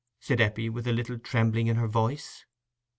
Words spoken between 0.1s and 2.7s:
said Eppie, with a little trembling in her voice.